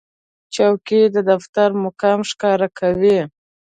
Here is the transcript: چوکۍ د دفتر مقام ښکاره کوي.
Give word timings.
چوکۍ 0.53 1.03
د 1.15 1.17
دفتر 1.29 1.69
مقام 1.83 2.19
ښکاره 2.29 2.67
کوي. 2.79 3.19